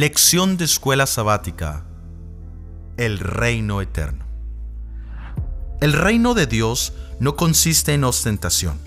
[0.00, 1.84] Lección de escuela sabática.
[2.96, 4.24] El reino eterno.
[5.82, 8.78] El reino de Dios no consiste en ostentación.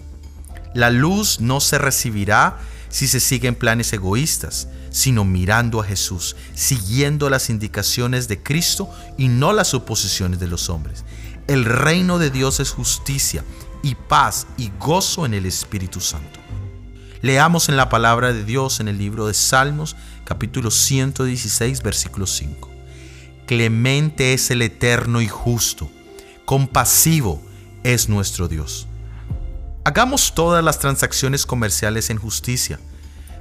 [0.73, 2.57] La luz no se recibirá
[2.89, 9.27] si se siguen planes egoístas, sino mirando a Jesús, siguiendo las indicaciones de Cristo y
[9.27, 11.05] no las suposiciones de los hombres.
[11.45, 13.43] El reino de Dios es justicia
[13.83, 16.39] y paz y gozo en el Espíritu Santo.
[17.23, 19.95] Leamos en la palabra de Dios en el libro de Salmos,
[20.25, 22.69] capítulo 116, versículo 5.
[23.45, 25.89] Clemente es el eterno y justo,
[26.43, 27.41] compasivo
[27.85, 28.87] es nuestro Dios.
[29.85, 32.81] Hagamos todas las transacciones comerciales en justicia,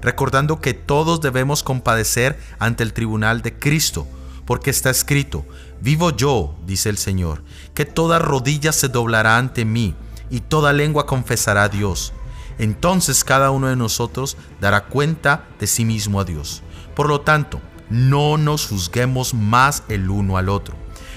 [0.00, 4.06] recordando que todos debemos compadecer ante el tribunal de Cristo,
[4.46, 5.44] porque está escrito,
[5.80, 7.42] vivo yo, dice el Señor,
[7.74, 9.96] que toda rodilla se doblará ante mí
[10.30, 12.12] y toda lengua confesará a Dios
[12.58, 16.62] entonces cada uno de nosotros dará cuenta de sí mismo a Dios.
[16.94, 17.60] Por lo tanto,
[17.90, 20.74] no nos juzguemos más el uno al otro,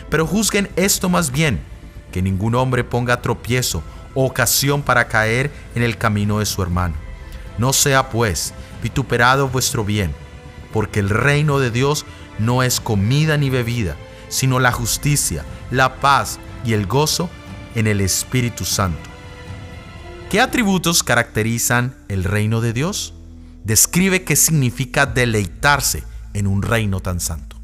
[0.09, 1.61] pero juzguen esto más bien,
[2.11, 6.95] que ningún hombre ponga tropiezo o ocasión para caer en el camino de su hermano.
[7.57, 10.13] No sea pues vituperado vuestro bien,
[10.73, 12.05] porque el reino de Dios
[12.39, 13.95] no es comida ni bebida,
[14.29, 17.29] sino la justicia, la paz y el gozo
[17.75, 19.14] en el Espíritu Santo
[20.35, 23.13] ¿Qué atributos caracterizan el reino de Dios?
[23.63, 27.54] Describe qué significa deleitarse en un reino tan santo.